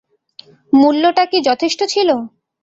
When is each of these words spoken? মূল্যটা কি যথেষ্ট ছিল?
মূল্যটা 0.73 1.23
কি 1.31 1.37
যথেষ্ট 1.47 1.79
ছিল? 1.93 2.09